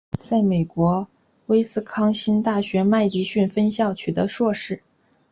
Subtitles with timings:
[0.17, 1.07] 在美国
[1.45, 4.81] 威斯康辛大学麦迪逊分校取得硕士。